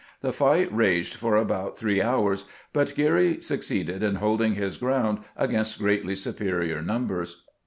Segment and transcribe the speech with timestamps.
[0.21, 5.77] The fight raged for about three hours, but Geary succeeded in holding his ground against
[5.77, 7.43] greatly superior numbers.